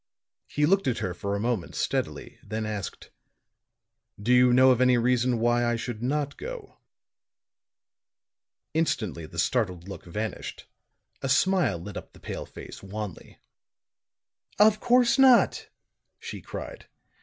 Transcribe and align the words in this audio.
He 0.47 0.65
looked 0.65 0.87
at 0.87 0.97
her 0.97 1.13
for 1.13 1.35
a 1.35 1.39
moment 1.39 1.75
steadily, 1.75 2.39
then 2.41 2.65
asked: 2.65 3.11
"Do 4.19 4.33
you 4.33 4.51
know 4.51 4.71
of 4.71 4.81
any 4.81 4.97
reason 4.97 5.37
why 5.37 5.63
I 5.63 5.75
should 5.75 6.01
not 6.01 6.37
go?" 6.37 6.79
Instantly 8.73 9.27
the 9.27 9.37
startled 9.37 9.87
look 9.87 10.03
vanished; 10.05 10.65
a 11.21 11.29
smile 11.29 11.77
lit 11.77 11.97
up 11.97 12.13
the 12.13 12.19
pale 12.19 12.47
face, 12.47 12.81
wanly. 12.81 13.37
"Of 14.57 14.79
course 14.79 15.19
not," 15.19 15.69
she 16.17 16.41
cried. 16.41 16.87